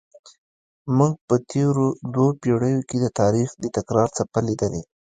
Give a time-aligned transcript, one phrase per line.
[0.97, 4.83] موږ په تېرو دوو پیړیو کې د تاریخ د تکرار څپه لیدلې.